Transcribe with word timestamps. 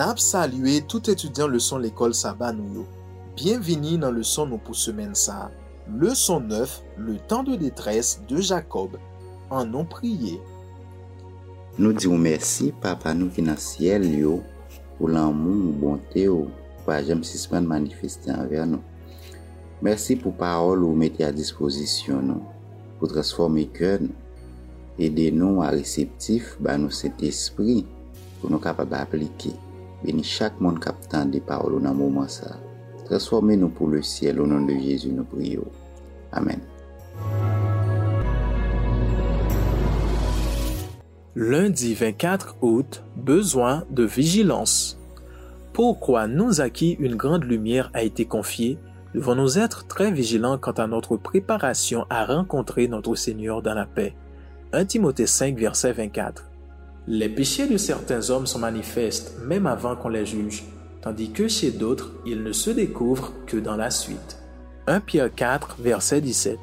Nap 0.00 0.16
salye 0.16 0.78
tout 0.88 1.10
etudyan 1.12 1.50
leson 1.52 1.82
l'ekol 1.84 2.14
saba 2.16 2.48
nou 2.56 2.72
yo. 2.72 2.82
Bienveni 3.36 3.98
nan 4.00 4.14
leson 4.16 4.48
nou 4.48 4.62
pou 4.64 4.72
semen 4.72 5.10
sa. 5.18 5.50
Leson 6.00 6.46
9, 6.48 6.78
le 7.04 7.18
tan 7.28 7.44
de 7.44 7.58
detresse 7.60 8.22
de 8.30 8.40
Jacob. 8.40 8.96
An 9.52 9.68
nou 9.74 9.84
priye. 9.92 10.38
Nou 11.76 11.92
di 11.92 12.08
ou 12.08 12.16
mersi 12.16 12.70
papa 12.80 13.12
nou 13.12 13.28
ki 13.28 13.44
nan 13.44 13.60
siel 13.60 14.08
yo 14.08 14.38
pou 14.96 15.12
lan 15.12 15.36
moun 15.36 15.68
ou 15.68 15.76
bonte 15.84 16.24
ou, 16.32 16.48
pa 16.88 16.96
a 16.96 17.04
jem 17.04 17.20
sisman 17.20 17.68
manifeste 17.68 18.32
anver 18.32 18.64
nou. 18.72 18.80
Mersi 19.84 20.16
pou 20.16 20.32
parol 20.32 20.88
ou 20.88 20.96
mette 20.96 21.28
a 21.28 21.34
disposisyon 21.34 22.24
nou, 22.32 22.46
pou 22.96 23.10
transforme 23.10 23.68
kèr 23.76 24.00
nou, 24.08 24.16
ede 24.96 25.28
nou 25.28 25.60
a 25.60 25.74
reseptif 25.76 26.54
ba 26.56 26.80
nou 26.80 26.88
set 26.88 27.20
espri 27.28 27.82
pou 28.38 28.48
nou 28.48 28.64
kapab 28.64 28.96
aplike. 28.96 29.58
Beni 30.00 30.24
chak 30.24 30.60
moun 30.60 30.78
kapitan 30.80 31.28
de 31.32 31.40
parol 31.44 31.76
ou 31.76 31.84
nan 31.84 31.96
mouman 31.98 32.28
sa. 32.28 32.56
Transforme 33.08 33.56
nou 33.58 33.68
pou 33.74 33.90
le 33.92 34.00
siel 34.06 34.40
ou 34.40 34.48
nan 34.48 34.64
de 34.68 34.76
Jezu 34.80 35.12
nou 35.12 35.28
priyo. 35.28 35.66
Amen. 36.32 36.62
Lundi 41.34 41.94
24 41.94 42.56
août, 42.60 43.02
besoin 43.16 43.84
de 43.90 44.04
vigilance. 44.04 44.98
Pourquoi 45.72 46.26
nous 46.26 46.60
à 46.60 46.70
qui 46.70 46.92
une 46.92 47.14
grande 47.14 47.44
lumière 47.44 47.90
a 47.94 48.02
été 48.02 48.24
confiée, 48.24 48.78
devons-nous 49.14 49.58
être 49.58 49.86
très 49.86 50.10
vigilants 50.10 50.58
quant 50.58 50.72
à 50.72 50.86
notre 50.86 51.16
préparation 51.16 52.04
à 52.10 52.24
rencontrer 52.24 52.88
notre 52.88 53.14
Seigneur 53.14 53.62
dans 53.62 53.74
la 53.74 53.86
paix? 53.86 54.14
1 54.72 54.84
Timothée 54.86 55.26
5, 55.26 55.56
verset 55.56 55.92
24. 55.92 56.49
Les 57.12 57.28
péchés 57.28 57.66
de 57.66 57.76
certains 57.76 58.30
hommes 58.30 58.46
sont 58.46 58.60
manifestes 58.60 59.36
même 59.44 59.66
avant 59.66 59.96
qu'on 59.96 60.10
les 60.10 60.24
juge, 60.24 60.62
tandis 61.02 61.32
que 61.32 61.48
chez 61.48 61.72
d'autres, 61.72 62.12
ils 62.24 62.44
ne 62.44 62.52
se 62.52 62.70
découvrent 62.70 63.32
que 63.48 63.56
dans 63.56 63.74
la 63.74 63.90
suite. 63.90 64.38
1 64.86 65.00
Pierre 65.00 65.34
4, 65.34 65.78
verset 65.80 66.20
17. 66.20 66.56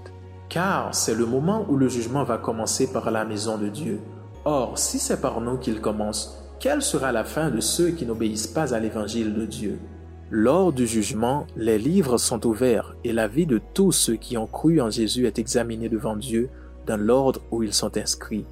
Car 0.48 0.96
c'est 0.96 1.16
le 1.16 1.26
moment 1.26 1.66
où 1.68 1.76
le 1.76 1.90
jugement 1.90 2.24
va 2.24 2.38
commencer 2.38 2.94
par 2.94 3.12
la 3.12 3.26
maison 3.26 3.58
de 3.58 3.68
Dieu. 3.68 4.00
Or, 4.46 4.78
si 4.78 5.00
c'est 5.00 5.20
par 5.20 5.42
nous 5.42 5.58
qu'il 5.58 5.82
commence, 5.82 6.42
quelle 6.62 6.82
sera 6.82 7.12
la 7.12 7.26
fin 7.26 7.52
de 7.52 7.60
ceux 7.60 7.90
qui 7.90 8.06
n'obéissent 8.06 8.48
pas 8.48 8.74
à 8.74 8.80
l'évangile 8.80 9.34
de 9.34 9.46
Dieu? 9.46 9.78
Lors 10.32 10.72
du 10.72 10.88
jugement, 10.88 11.46
les 11.58 11.78
livres 11.78 12.18
sont 12.18 12.48
ouverts 12.48 12.96
et 13.04 13.12
la 13.12 13.28
vie 13.28 13.48
de 13.48 13.60
tous 13.74 13.92
ceux 13.92 14.16
qui 14.16 14.38
ont 14.38 14.48
cru 14.48 14.80
en 14.80 14.90
Jésus 14.90 15.28
est 15.28 15.40
examinée 15.40 15.90
devant 15.90 16.16
Dieu 16.16 16.48
dans 16.86 16.96
l'ordre 16.96 17.42
où 17.52 17.64
ils 17.64 17.74
sont 17.74 17.98
inscrits. 17.98 18.46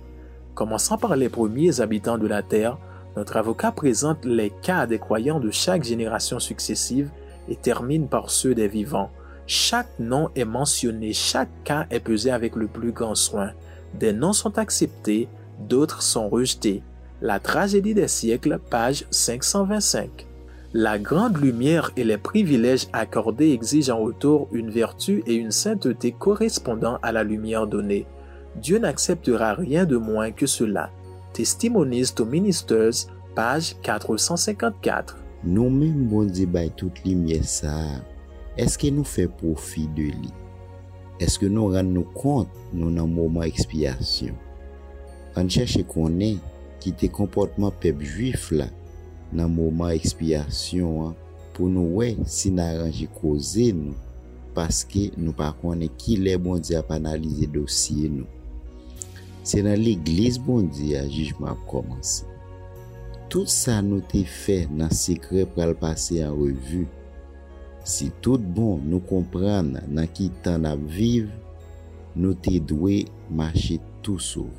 Commençant 0.55 0.97
par 0.97 1.17
les 1.17 1.27
premiers 1.27 1.81
habitants 1.81 2.17
de 2.17 2.27
la 2.27 2.41
terre, 2.41 2.77
notre 3.17 3.35
avocat 3.35 3.73
présente 3.73 4.23
les 4.23 4.49
cas 4.49 4.87
des 4.87 4.99
croyants 4.99 5.41
de 5.41 5.51
chaque 5.51 5.83
génération 5.83 6.39
successive 6.39 7.09
et 7.49 7.57
termine 7.57 8.07
par 8.07 8.29
ceux 8.29 8.55
des 8.55 8.69
vivants. 8.69 9.11
Chaque 9.47 9.99
nom 9.99 10.29
est 10.33 10.45
mentionné, 10.45 11.11
chaque 11.11 11.49
cas 11.65 11.87
est 11.91 11.99
pesé 11.99 12.31
avec 12.31 12.55
le 12.55 12.67
plus 12.67 12.93
grand 12.93 13.15
soin. 13.15 13.51
Des 13.95 14.13
noms 14.13 14.31
sont 14.31 14.57
acceptés, 14.57 15.27
d'autres 15.59 16.01
sont 16.01 16.29
rejetés. 16.29 16.83
La 17.21 17.39
tragédie 17.39 17.93
des 17.93 18.07
siècles, 18.07 18.57
page 18.69 19.05
525. 19.11 20.25
La 20.73 20.97
grande 20.97 21.35
lumière 21.35 21.91
et 21.97 22.05
les 22.05 22.17
privilèges 22.17 22.87
accordés 22.93 23.51
exigent 23.51 23.89
en 23.89 23.99
retour 23.99 24.47
une 24.53 24.69
vertu 24.69 25.21
et 25.27 25.35
une 25.35 25.51
sainteté 25.51 26.13
correspondant 26.13 26.97
à 27.03 27.11
la 27.11 27.23
lumière 27.23 27.67
donnée. 27.67 28.07
Dieu 28.61 28.79
n'acceptera 28.79 29.53
rien 29.53 29.85
de 29.85 29.97
moins 29.97 30.31
que 30.31 30.47
cela. 30.47 30.89
Testimonies 31.33 32.13
to 32.15 32.25
Ministers, 32.25 33.07
page 33.35 33.75
454. 33.83 35.17
Nou 35.45 35.69
men 35.69 36.07
bon 36.09 36.29
di 36.31 36.47
bay 36.49 36.71
tout 36.73 37.03
li 37.05 37.11
mye 37.19 37.41
sa, 37.45 37.73
eske 38.57 38.89
nou 38.89 39.05
fe 39.05 39.27
profi 39.29 39.83
de 39.93 40.07
li? 40.09 40.31
Eske 41.21 41.51
nou 41.51 41.75
ran 41.75 41.91
nou 41.93 42.07
kont 42.15 42.49
nou 42.71 42.89
nan 42.89 43.11
mouman 43.11 43.45
ekspiyasyon? 43.45 44.33
An 45.37 45.51
chèche 45.51 45.83
konen 45.91 46.39
ki 46.81 46.95
te 46.97 47.11
komportman 47.13 47.75
pep 47.83 48.01
juif 48.01 48.47
la 48.55 48.71
nan 49.35 49.53
mouman 49.53 49.93
ekspiyasyon 49.93 51.11
an, 51.11 51.13
pou 51.53 51.69
nou 51.69 51.99
we 51.99 52.15
si 52.25 52.49
nan 52.55 52.79
ranji 52.81 53.05
koze 53.19 53.67
nou, 53.75 53.93
paske 54.57 55.11
nou 55.19 55.35
pa 55.37 55.51
konen 55.59 55.93
ki 55.99 56.17
le 56.23 56.39
bon 56.41 56.63
di 56.63 56.79
ap 56.79 56.89
analize 56.95 57.51
dosye 57.53 58.09
nou. 58.15 58.25
Se 59.45 59.61
nan 59.61 59.77
l'Eglise 59.77 60.41
bondi 60.41 60.95
a 60.97 61.03
jujman 61.05 61.51
ap 61.53 61.61
komanse. 61.69 62.25
Tout 63.29 63.49
sa 63.51 63.77
nou 63.85 64.01
te 64.09 64.23
fe 64.25 64.63
nan 64.73 64.89
sekre 64.93 65.45
pral 65.53 65.75
pase 65.77 66.21
an 66.25 66.33
revu. 66.39 66.85
Si 67.85 68.09
tout 68.25 68.41
bon 68.41 68.81
nou 68.81 69.05
kompran 69.05 69.75
nan 69.85 70.09
ki 70.17 70.31
tan 70.45 70.65
ap 70.65 70.81
viv, 70.97 71.29
nou 72.17 72.33
te 72.33 72.57
dwe 72.57 73.03
mache 73.29 73.77
tout 74.01 74.21
sou. 74.23 74.49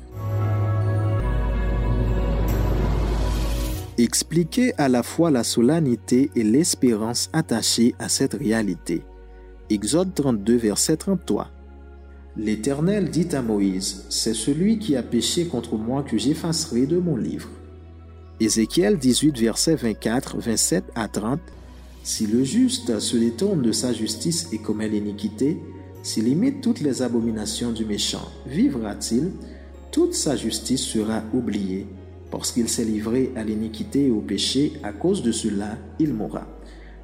Expliquez 3.99 4.73
à 4.77 4.87
la 4.87 5.01
fois 5.01 5.31
la 5.31 5.43
solennité 5.43 6.29
et 6.35 6.43
l'espérance 6.43 7.29
attachée 7.33 7.95
à 7.97 8.09
cette 8.09 8.35
réalité. 8.35 9.01
Exode 9.69 10.13
32, 10.13 10.55
verset 10.55 10.97
33. 10.97 11.49
L'Éternel 12.39 13.09
dit 13.09 13.29
à 13.35 13.41
Moïse, 13.41 14.05
C'est 14.09 14.35
celui 14.35 14.77
qui 14.77 14.95
a 14.95 15.01
péché 15.01 15.45
contre 15.45 15.75
moi 15.75 16.03
que 16.03 16.19
j'effacerai 16.19 16.85
de 16.85 16.97
mon 16.99 17.17
livre. 17.17 17.49
Ézéchiel 18.39 18.99
18, 18.99 19.39
versets 19.39 19.75
24, 19.75 20.37
27 20.37 20.83
à 20.93 21.07
30. 21.07 21.39
Si 22.03 22.27
le 22.27 22.43
juste 22.43 22.99
se 22.99 23.17
détourne 23.17 23.63
de 23.63 23.71
sa 23.71 23.91
justice 23.91 24.49
et 24.53 24.59
commet 24.59 24.87
l'iniquité, 24.87 25.57
s'il 26.03 26.27
imite 26.27 26.61
toutes 26.61 26.79
les 26.81 27.01
abominations 27.01 27.71
du 27.71 27.85
méchant, 27.85 28.31
vivra-t-il? 28.45 29.31
Toute 29.91 30.13
sa 30.13 30.35
justice 30.35 30.81
sera 30.81 31.23
oubliée. 31.33 31.87
Parce 32.29 32.51
qu'il 32.51 32.69
s'est 32.69 32.85
livré 32.85 33.31
à 33.35 33.43
l'iniquité 33.43 34.07
et 34.07 34.11
au 34.11 34.21
péché, 34.21 34.73
à 34.83 34.93
cause 34.93 35.23
de 35.23 35.31
cela, 35.31 35.75
il 35.97 36.13
mourra. 36.13 36.45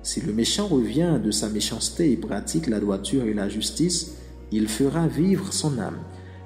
Si 0.04 0.22
le 0.22 0.32
méchant 0.32 0.68
revient 0.68 1.20
de 1.24 1.32
sa 1.32 1.50
méchanceté 1.50 2.12
et 2.12 2.18
pratique 2.18 2.68
la 2.68 2.80
droiture 2.80 3.24
et 3.24 3.34
la 3.34 3.50
justice, 3.50 4.18
il 4.52 4.68
fera 4.68 5.08
vivre 5.08 5.54
son 5.54 5.80
âme. 5.80 6.00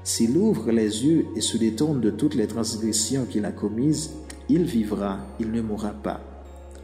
S'il 0.03 0.37
ouvre 0.37 0.71
les 0.71 1.05
yeux 1.05 1.25
et 1.35 1.41
se 1.41 1.57
détourne 1.57 1.99
de 1.99 2.09
toutes 2.09 2.35
les 2.35 2.47
transgressions 2.47 3.25
qu'il 3.25 3.45
a 3.45 3.51
commises, 3.51 4.11
il 4.49 4.63
vivra, 4.63 5.19
il 5.39 5.51
ne 5.51 5.61
mourra 5.61 5.89
pas. 5.91 6.21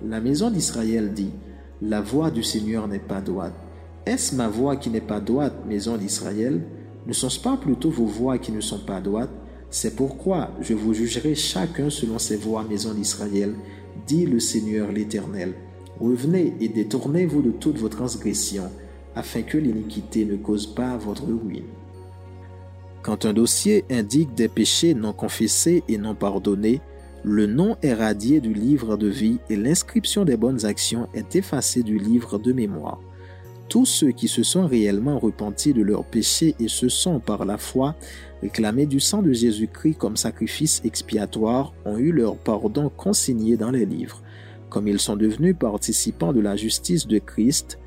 La 0.06 0.20
maison 0.20 0.52
d'Israël 0.52 1.14
dit, 1.14 1.32
La 1.82 2.02
voix 2.02 2.32
du 2.32 2.44
Seigneur 2.44 2.88
n'est 2.88 3.00
pas 3.00 3.22
droite. 3.22 3.54
Est-ce 4.06 4.36
ma 4.36 4.50
voix 4.50 4.76
qui 4.76 4.90
n'est 4.90 5.00
pas 5.00 5.22
droite, 5.22 5.66
maison 5.66 5.96
d'Israël? 5.96 6.62
Ne 7.08 7.14
sont-ce 7.14 7.40
pas 7.40 7.56
plutôt 7.56 7.90
vos 7.90 8.06
voix 8.06 8.38
qui 8.38 8.52
ne 8.52 8.60
sont 8.60 8.80
pas 8.80 9.00
droites? 9.00 9.32
C'est 9.70 9.96
pourquoi 9.96 10.52
je 10.62 10.74
vous 10.74 10.94
jugerai 10.94 11.36
chacun 11.36 11.90
selon 11.90 12.20
ses 12.20 12.36
voix, 12.36 12.64
maison 12.64 12.94
d'Israël, 12.94 13.54
dit 14.06 14.26
le 14.26 14.40
Seigneur 14.40 14.92
l'Éternel. 14.92 15.54
Revenez 16.00 16.56
et 16.60 16.68
détournez-vous 16.68 17.42
de 17.42 17.52
toutes 17.52 17.78
vos 17.78 17.90
transgressions 17.90 18.70
afin 19.16 19.42
que 19.42 19.58
l'iniquité 19.58 20.26
ne 20.26 20.36
cause 20.36 20.68
pas 20.68 20.98
votre 20.98 21.26
ruine. 21.26 21.64
Quand 23.02 23.26
un 23.26 23.34
dossier 23.34 23.84
indique 23.92 24.34
des 24.34 24.48
péchés 24.48 24.94
non 24.94 25.12
confessés 25.14 25.84
et 25.88 25.98
non 25.98 26.16
pardonnés, 26.16 26.82
le 27.24 27.48
nom 27.48 27.78
est 27.82 27.94
radié 27.94 28.42
du 28.42 28.54
livre 28.54 28.98
de 28.98 29.08
vie 29.08 29.40
et 29.50 29.56
l'inscription 29.56 30.26
des 30.26 30.38
bonnes 30.38 30.66
actions 30.66 31.08
est 31.14 31.36
effacée 31.36 31.84
du 31.84 31.98
livre 31.98 32.38
de 32.38 32.54
mémoire. 32.54 33.00
Tous 33.70 33.86
ceux 33.86 34.12
qui 34.12 34.28
se 34.28 34.44
sont 34.44 34.68
réellement 34.68 35.20
repentis 35.20 35.74
de 35.74 35.82
leurs 35.82 36.06
péchés 36.06 36.56
et 36.60 36.68
se 36.68 36.90
sont 36.90 37.20
par 37.20 37.46
la 37.46 37.58
foi 37.58 37.96
réclamés 38.42 38.86
du 38.86 39.00
sang 39.00 39.22
de 39.22 39.32
Jésus-Christ 39.32 39.98
comme 39.98 40.18
sacrifice 40.18 40.82
expiatoire 40.84 41.74
ont 41.86 41.98
eu 41.98 42.12
leur 42.12 42.36
pardon 42.38 42.90
consigné 42.90 43.58
dans 43.58 43.72
les 43.72 43.86
livres. 43.86 44.22
Comme 44.70 44.88
ils 44.88 45.00
sont 45.00 45.16
devenus 45.16 45.56
participants 45.58 46.34
de 46.34 46.42
la 46.42 46.56
justice 46.56 47.08
de 47.08 47.20
Christ, 47.20 47.80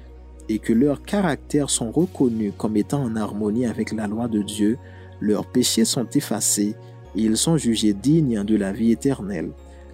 et 0.48 0.58
que 0.58 0.72
leurs 0.72 1.02
caractères 1.02 1.70
sont 1.70 1.90
reconnus 1.90 2.52
comme 2.56 2.76
étant 2.76 3.02
en 3.02 3.16
harmonie 3.16 3.66
avec 3.66 3.92
la 3.92 4.06
loi 4.06 4.28
de 4.28 4.42
Dieu, 4.42 4.78
leurs 5.20 5.46
péchés 5.46 5.84
sont 5.84 6.08
effacés 6.14 6.74
et 7.16 7.22
ils 7.22 7.36
sont 7.36 7.56
jugés 7.56 7.94
dignes 7.94 8.44
de 8.44 8.56
la 8.56 8.72
vie 8.72 8.92
éternelle. 8.92 9.50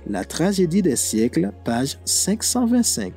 La 0.07 0.25
tragédie 0.25 0.83
des 0.83 0.97
siècles, 0.97 1.53
page 1.65 1.99
525. 2.05 3.13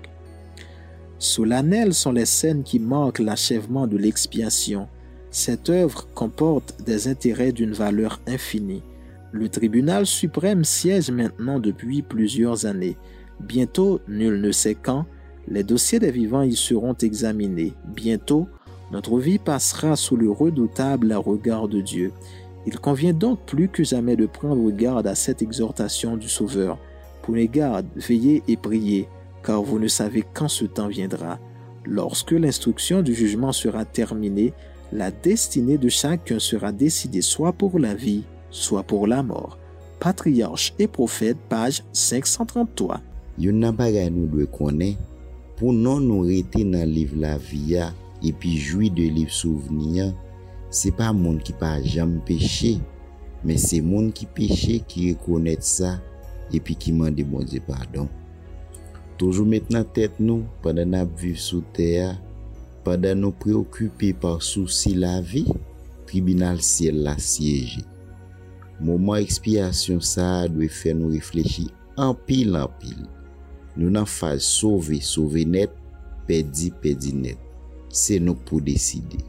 Solennelles 1.18 1.94
sont 1.94 2.12
les 2.12 2.26
scènes 2.26 2.64
qui 2.64 2.80
marquent 2.80 3.20
l'achèvement 3.20 3.88
de 3.88 3.98
l'expiation. 3.98 4.88
Cette 5.32 5.70
œuvre 5.70 6.08
comporte 6.14 6.76
des 6.86 7.08
intérêts 7.08 7.52
d'une 7.52 7.74
valeur 7.74 8.22
infinie. 8.28 8.84
Le 9.32 9.50
tribunal 9.50 10.06
suprême 10.06 10.64
siège 10.64 11.10
maintenant 11.10 11.60
depuis 11.60 12.02
plusieurs 12.02 12.66
années. 12.66 12.98
Bientôt, 13.40 14.00
nul 14.08 14.40
ne 14.40 14.52
sait 14.52 14.76
quand, 14.76 15.06
les 15.48 15.64
dossiers 15.64 16.00
des 16.00 16.12
vivants 16.12 16.42
y 16.42 16.56
seront 16.56 16.96
examinés. 17.02 17.74
Bientôt, 17.86 18.48
notre 18.92 19.20
vie 19.20 19.40
passera 19.40 19.96
sous 19.96 20.16
le 20.16 20.30
redoutable 20.30 21.14
regard 21.14 21.68
de 21.68 21.82
Dieu. 21.82 22.12
Il 22.66 22.80
convient 22.80 23.14
donc 23.14 23.40
plus 23.46 23.70
que 23.70 23.84
jamais 23.84 24.16
de 24.16 24.26
prendre 24.26 24.70
garde 24.72 25.08
à 25.08 25.16
cette 25.16 25.42
exhortation 25.42 26.18
du 26.18 26.30
Sauveur. 26.30 26.78
Prenez 27.22 27.48
garde, 27.48 27.86
veillez 27.96 28.44
et 28.48 28.58
priez, 28.58 29.08
car 29.44 29.62
vous 29.62 29.80
ne 29.80 29.88
savez 29.88 30.24
quand 30.34 30.48
ce 30.48 30.66
temps 30.66 30.88
viendra. 30.88 31.40
Lorsque 31.86 32.32
l'instruction 32.32 33.02
du 33.02 33.14
jugement 33.14 33.52
sera 33.52 33.86
terminée, 33.86 34.54
la 34.92 35.12
destinée 35.12 35.78
de 35.78 35.90
chacun 35.90 36.40
sera 36.40 36.72
décidée 36.72 37.22
soit 37.22 37.54
pour 37.54 37.80
la 37.80 37.94
vie, 37.94 38.24
soit 38.50 38.84
pour 38.84 39.08
la 39.08 39.22
mort. 39.22 39.58
Patriarche 40.00 40.74
et 40.80 40.88
prophète, 40.88 41.38
page 41.50 41.84
533. 41.94 43.02
Yon 43.42 43.60
nan 43.60 43.76
bagay 43.76 44.08
nou 44.14 44.30
dwe 44.32 44.46
konen, 44.48 44.96
pou 45.60 45.74
non 45.76 46.04
nou 46.04 46.26
rete 46.28 46.64
nan 46.68 46.88
liv 46.90 47.14
la 47.20 47.36
viya 47.40 47.92
epi 48.26 48.56
jwi 48.60 48.90
de 48.94 49.08
liv 49.14 49.32
souvniya, 49.34 50.10
se 50.74 50.92
pa 50.96 51.12
moun 51.16 51.40
ki 51.44 51.56
pa 51.60 51.76
jam 51.84 52.18
peche, 52.28 52.76
men 53.46 53.60
se 53.62 53.80
moun 53.84 54.12
ki 54.16 54.28
peche 54.36 54.80
ki 54.90 55.12
rekonet 55.12 55.64
sa 55.66 55.96
epi 56.56 56.76
ki 56.80 56.94
mande 56.96 57.26
moun 57.28 57.48
ze 57.50 57.62
pardon. 57.64 58.10
Toujou 59.16 59.48
met 59.48 59.70
nan 59.72 59.86
tet 59.96 60.18
nou, 60.20 60.44
padan 60.64 60.98
ap 61.00 61.12
viv 61.22 61.40
sou 61.40 61.64
teya, 61.76 62.16
padan 62.84 63.22
nou 63.24 63.36
preokupi 63.40 64.12
par 64.20 64.42
souci 64.44 64.96
la 65.00 65.18
vi, 65.24 65.46
tribunal 66.10 66.60
siel 66.66 67.00
la 67.06 67.16
siyeje. 67.22 67.86
Mouman 68.84 69.24
ekspiyasyon 69.24 70.02
sa 70.04 70.50
dwe 70.52 70.68
fè 70.68 70.92
nou 70.98 71.14
reflechi 71.16 71.70
anpil 72.02 72.58
anpil 72.60 73.06
nou 73.76 73.92
nan 73.94 74.08
faz 74.10 74.48
sove, 74.58 74.98
sove 75.04 75.46
net, 75.48 75.74
pedi, 76.28 76.72
pedi 76.82 77.14
net. 77.16 77.42
Se 77.96 78.18
nou 78.20 78.36
pou 78.48 78.64
deside. 78.64 79.22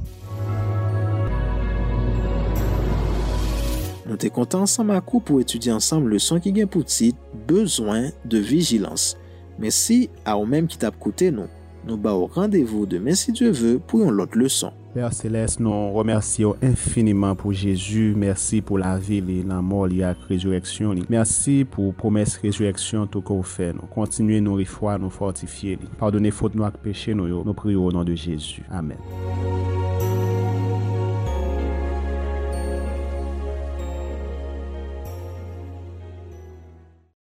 Nou 4.06 4.14
te 4.22 4.30
kontan 4.30 4.64
ansam 4.64 4.88
makou 4.92 5.18
pou 5.18 5.42
etudi 5.42 5.70
ansam 5.74 6.06
le 6.10 6.18
son 6.22 6.42
ki 6.42 6.54
gen 6.54 6.70
poutit, 6.70 7.18
bezwen 7.50 8.12
de 8.24 8.40
vijilans. 8.42 9.14
Mesi 9.58 10.06
a 10.22 10.36
ou 10.38 10.46
menm 10.46 10.70
ki 10.70 10.78
tap 10.82 10.98
koute 11.02 11.32
nou. 11.34 11.50
Nou 11.86 11.98
ba 12.02 12.14
ou 12.14 12.30
randevou 12.30 12.86
demen 12.90 13.18
si 13.18 13.34
Dieu 13.34 13.54
ve 13.54 13.76
pou 13.82 14.02
yon 14.02 14.14
lot 14.14 14.38
le 14.38 14.50
son. 14.50 14.74
Père 14.96 15.12
Céleste, 15.12 15.60
nous 15.60 15.92
remercions 15.92 16.56
infiniment 16.62 17.34
pour 17.34 17.52
Jésus. 17.52 18.14
Merci 18.16 18.62
pour 18.62 18.78
la 18.78 18.96
vie, 18.96 19.22
la 19.46 19.60
mort, 19.60 19.88
la 19.88 20.14
résurrection. 20.26 20.94
Merci 21.10 21.66
pour 21.70 21.88
la 21.88 21.92
promesse 21.92 22.38
résurrection 22.38 23.06
tout 23.06 23.20
qu'on 23.20 23.42
fait. 23.42 23.74
Nous 23.74 23.82
continuez 23.82 24.40
nous 24.40 24.64
foi, 24.64 24.96
nous 24.96 25.10
fortifier. 25.10 25.78
Pardonnez 25.98 26.30
faute 26.30 26.54
nous 26.54 26.64
péché 26.82 27.12
nous. 27.12 27.44
Nous 27.44 27.52
prions 27.52 27.84
au 27.84 27.92
nom 27.92 28.04
de 28.04 28.14
Jésus. 28.14 28.62
Amen. 28.70 28.96